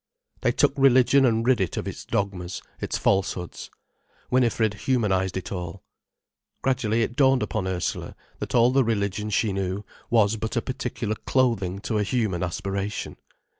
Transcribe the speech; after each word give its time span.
They 0.41 0.51
took 0.51 0.73
religion 0.77 1.25
and 1.27 1.45
rid 1.45 1.61
it 1.61 1.77
of 1.77 1.87
its 1.87 2.05
dogmas, 2.05 2.63
its 2.79 2.97
falsehoods. 2.97 3.69
Winifred 4.31 4.73
humanized 4.73 5.37
it 5.37 5.51
all. 5.51 5.83
Gradually 6.63 7.03
it 7.03 7.15
dawned 7.15 7.43
upon 7.43 7.67
Ursula 7.67 8.15
that 8.39 8.55
all 8.55 8.71
the 8.71 8.83
religion 8.83 9.29
she 9.29 9.53
knew 9.53 9.83
was 10.09 10.37
but 10.37 10.55
a 10.55 10.61
particular 10.63 11.13
clothing 11.27 11.77
to 11.81 11.99
a 11.99 12.03
human 12.03 12.41
aspiration. 12.41 13.17